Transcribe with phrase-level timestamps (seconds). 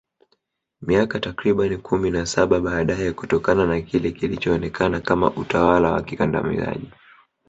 [0.81, 6.89] Miaka takriban kumi na Saba baadaye kutokana na kile kilichoonekana kama utawala wa kikandamizaji